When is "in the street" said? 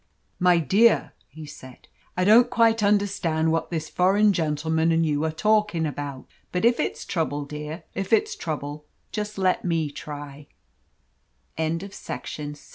11.65-12.39